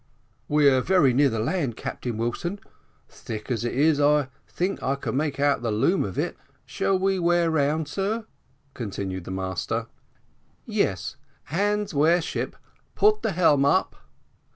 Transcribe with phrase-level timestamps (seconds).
[0.47, 2.59] "We're very near the land, Captain Wilson;
[3.07, 6.35] thick as it is, I think I can make out the loom of it
[6.65, 8.25] shall we wear round, sir?"
[8.73, 9.85] continued the master.
[10.65, 11.17] "Yes
[11.53, 12.55] hands wear ship
[12.95, 13.95] put the helm up."